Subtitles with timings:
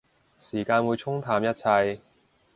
[0.39, 2.01] 時間會沖淡一切